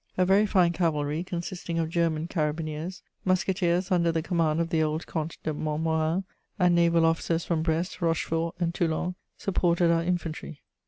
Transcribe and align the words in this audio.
A 0.17 0.25
very 0.25 0.47
fine 0.47 0.73
cavalry, 0.73 1.23
consisting 1.23 1.77
of 1.77 1.91
German 1.91 2.27
carabineers, 2.27 3.03
musketeers 3.23 3.91
under 3.91 4.11
the 4.11 4.23
command 4.23 4.59
of 4.59 4.69
the 4.71 4.81
old 4.81 5.05
Comte 5.05 5.37
de 5.43 5.53
Montmorin 5.53 6.23
and 6.57 6.73
naval 6.73 7.05
officers 7.05 7.45
from 7.45 7.61
Brest, 7.61 8.01
Rochefort, 8.01 8.55
and 8.59 8.73
Toulon, 8.73 9.13
supported 9.37 9.91
our 9.91 10.01
infantry. 10.03 10.63